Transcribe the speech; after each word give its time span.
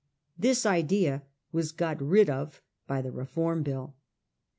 This 0.35 0.65
idea 0.65 1.21
was 1.51 1.71
got 1.71 2.01
rid 2.01 2.27
of 2.27 2.59
by 2.87 3.03
the 3.03 3.11
Reform 3.11 3.61
Bill. 3.61 3.93